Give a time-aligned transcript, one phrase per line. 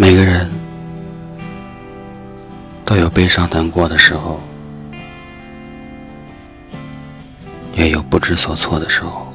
[0.00, 0.50] 每个人
[2.86, 4.40] 都有悲伤难过的时候，
[7.74, 9.30] 也有不知所措的时候。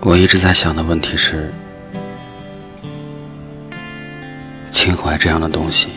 [0.00, 1.52] 我一直在想的问题是：
[4.70, 5.88] 情怀这样的东西，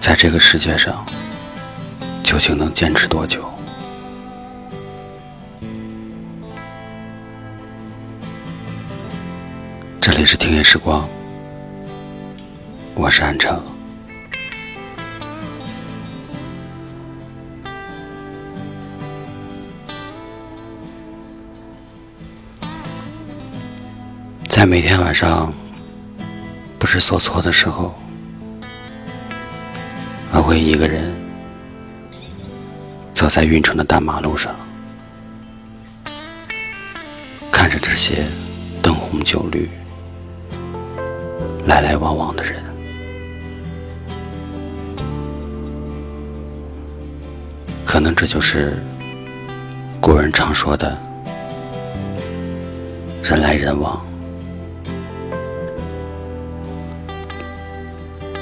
[0.00, 1.04] 在这个世界上
[2.22, 3.46] 究竟能坚持多久？
[10.10, 11.06] 这里是听夜时光，
[12.94, 13.62] 我是安城。
[24.48, 25.52] 在每天晚上
[26.78, 27.94] 不知所措的时候，
[30.32, 31.14] 我会一个人
[33.12, 34.54] 走在运城的大马路上，
[37.52, 38.24] 看着这些
[38.82, 39.68] 灯红酒绿、
[41.68, 42.54] 来来往往的人，
[47.84, 48.72] 可能这就是
[50.00, 50.96] 古人常说的
[53.22, 54.02] “人来人往”。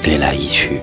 [0.03, 0.81] 离来一去，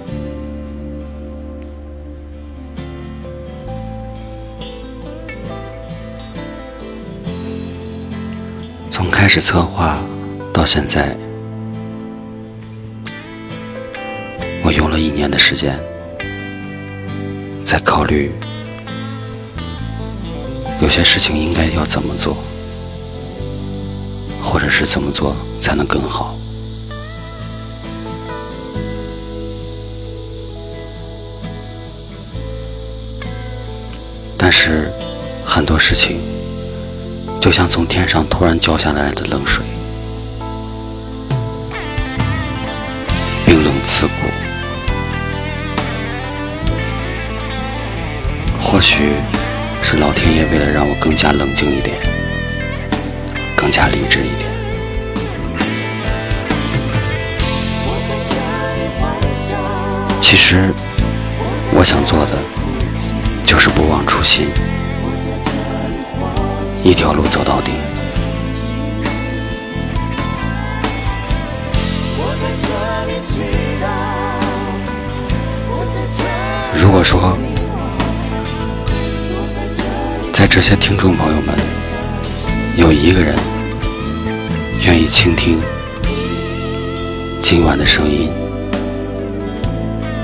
[8.90, 9.96] 从开始策划
[10.52, 11.16] 到现在，
[14.94, 15.76] 了一年的时间，
[17.66, 18.30] 在考虑
[20.80, 22.36] 有些事情应该要怎么做，
[24.40, 26.36] 或者是怎么做才能更好。
[34.38, 34.92] 但是，
[35.44, 36.18] 很多事情
[37.40, 39.64] 就像从天上突然浇下来的冷水，
[43.44, 44.33] 冰冷刺骨。
[48.84, 49.14] 许
[49.82, 51.96] 是老天爷为了让我更加冷静一点，
[53.56, 54.50] 更加理智一点。
[60.20, 60.72] 其实，
[61.72, 62.32] 我想做的。
[63.46, 64.48] 就是不忘初心，
[66.82, 67.70] 一条路走到底。
[76.74, 77.38] 如果说，
[80.44, 81.56] 在这些听众朋友们
[82.76, 83.34] 有一个人
[84.82, 85.58] 愿意倾听
[87.40, 88.30] 今晚的声音，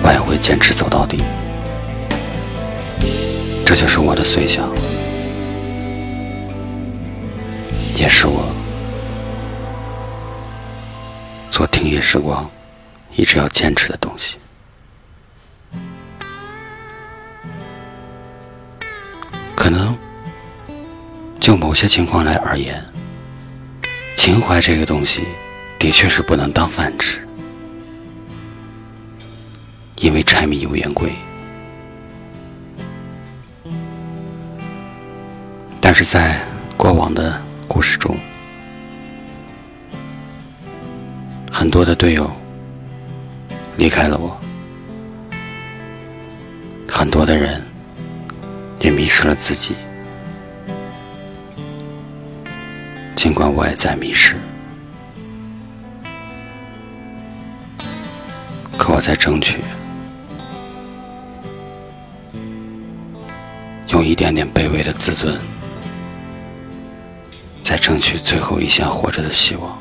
[0.03, 1.22] 我也会坚持走到底。
[3.64, 4.69] 这就是我的随想，
[7.97, 8.44] 也是我
[11.50, 12.47] 做听夜时光
[13.16, 14.37] 一直要坚持的东西。
[19.56, 19.97] 可能
[21.41, 22.84] 就某些情况来而言，
[24.15, 25.25] 情怀这个东西
[25.78, 27.27] 的确是不能当饭吃，
[29.97, 31.11] 因为柴米油盐贵。
[35.81, 36.39] 但是在
[36.77, 38.17] 过往的故事中，
[41.50, 42.31] 很多的队友
[43.79, 44.39] 离开了我，
[46.87, 47.67] 很多的人
[48.79, 49.75] 也迷失了自己。
[53.22, 54.34] 尽管我也在迷失，
[58.78, 59.60] 可我在争取，
[63.88, 65.38] 用一点点卑微的自尊。
[67.62, 69.78] 在争取最后一线活着的希望。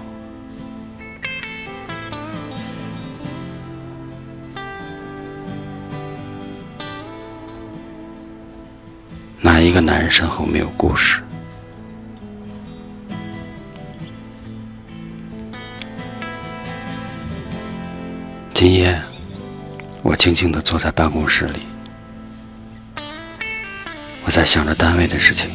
[9.39, 11.23] 哪一个男人身后没有故事？
[18.61, 19.01] 今夜，
[20.03, 21.61] 我静静的坐在办公室里，
[24.25, 25.49] 我在想着单位的事情。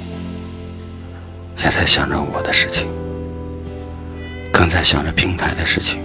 [1.63, 2.89] 也在想着我的事情，
[4.51, 6.01] 更在想着平台的事情。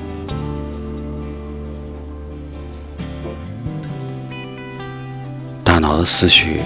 [5.63, 6.59] 大脑的思绪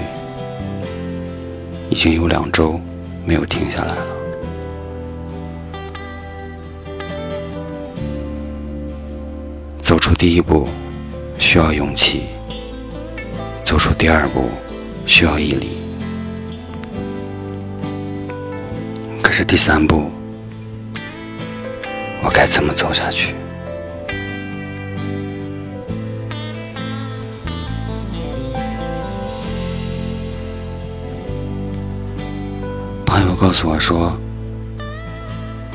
[1.91, 2.81] 已经有两周
[3.23, 4.22] 没有停下来了。
[10.23, 10.65] 第一步
[11.37, 12.21] 需要勇气，
[13.65, 14.49] 走出第二步
[15.05, 15.71] 需要毅力。
[19.21, 20.09] 可是第三步，
[22.23, 23.35] 我该怎么走下去？
[33.05, 34.17] 朋友告诉我说，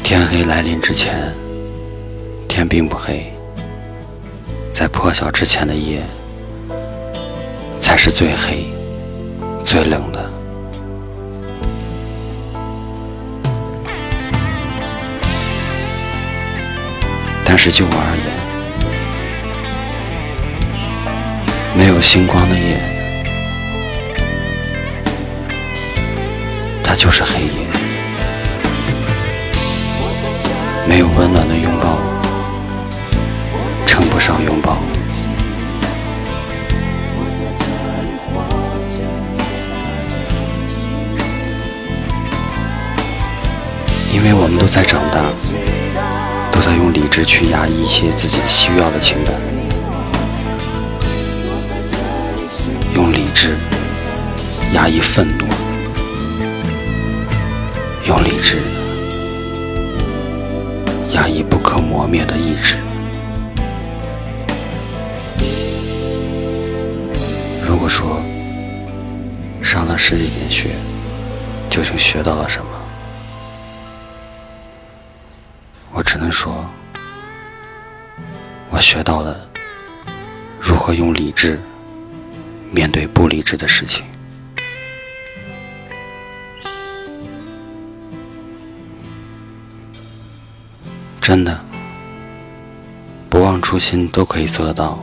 [0.03, 1.35] 天黑来临之前，
[2.49, 3.31] 天并不黑，
[4.79, 6.01] 在破晓之前的夜，
[7.81, 8.65] 才是最黑、
[9.65, 10.31] 最冷的。
[17.45, 18.25] 但是就我而言，
[21.77, 22.79] 没有星光的夜，
[26.85, 27.67] 它就是黑夜；
[30.87, 31.57] 没有温暖的
[34.19, 34.76] 上拥抱。
[44.12, 45.23] 因为我们都在长大。
[46.50, 49.32] 都在用理智去压抑一些自己需要的情感，
[52.97, 53.56] 用理智
[54.75, 55.47] 压抑愤怒，
[58.09, 58.59] 用理智
[61.12, 62.76] 压抑不可磨灭的意志。
[67.88, 68.20] 说
[69.62, 70.76] 上了十几年学，
[71.70, 72.70] 究竟学到了什么？
[75.93, 76.64] 我只能说，
[78.70, 79.49] 我学到了
[80.61, 81.61] 如何用理智
[82.70, 84.05] 面对不理智的事情。
[91.20, 91.61] 真的，
[93.29, 94.99] 不忘初心都可以做得到，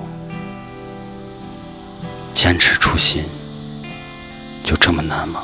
[2.36, 3.24] 坚持初心
[4.64, 5.42] 就这么难吗？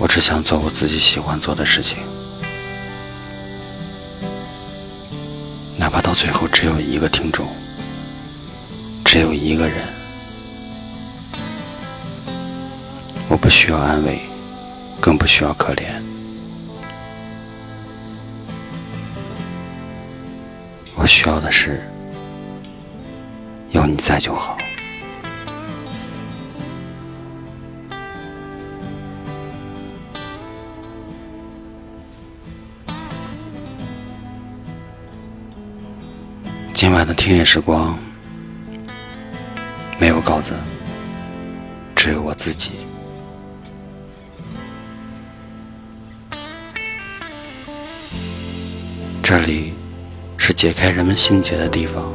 [0.00, 1.98] 我只想做我自己喜欢做的事情，
[5.78, 7.46] 哪怕到最后只有一个听众，
[9.04, 9.76] 只有一个人，
[13.28, 14.20] 我不需要安慰，
[15.00, 15.84] 更不需要可怜，
[21.08, 21.80] 需要的是
[23.70, 24.58] 有你在就好。
[36.74, 37.98] 今晚的听夜时光
[39.98, 40.52] 没有稿子，
[41.96, 42.72] 只有我自己。
[49.22, 49.74] 这里
[50.48, 52.10] 是解开人们心结的地方，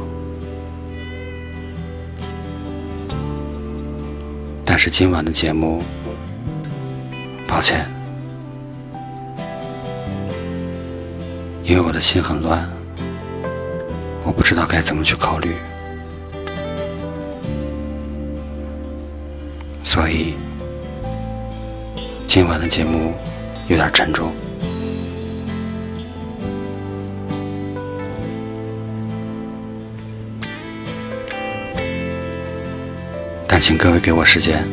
[4.64, 5.80] 但是今晚的节目，
[7.46, 7.86] 抱歉，
[11.62, 12.68] 因为我的心很乱。
[14.24, 15.54] 我不知道该怎么去考虑，
[19.84, 20.34] 所以
[22.26, 23.14] 今晚的节目
[23.68, 24.32] 有点沉重，
[33.46, 34.66] 但请各位给我时间，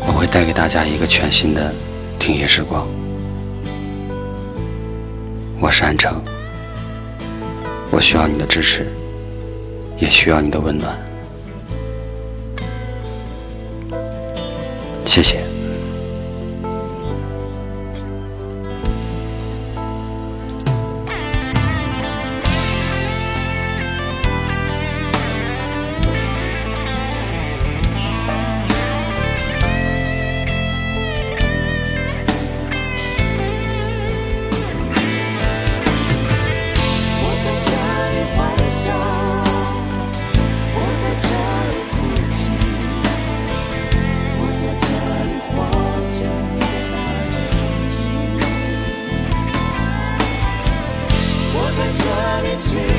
[0.00, 1.72] 我会带给大家一个全新的
[2.18, 2.88] 听夜时光。
[5.60, 6.20] 我是安城，
[7.90, 8.92] 我需要你的支持，
[9.96, 10.98] 也需要你的温暖，
[15.06, 15.53] 谢谢。
[52.72, 52.93] to